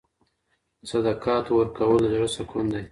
د 0.79 0.81
صدقاتو 0.91 1.51
ورکول 1.59 1.99
د 2.03 2.07
زړه 2.13 2.27
سکون 2.35 2.65
دی. 2.73 2.79